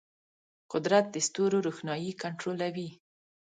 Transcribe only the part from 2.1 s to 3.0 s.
کنټرولوي.